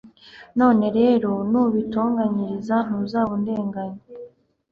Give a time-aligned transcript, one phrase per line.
[0.59, 4.01] none rero, nubintonganyiriza ntuzaba undenganya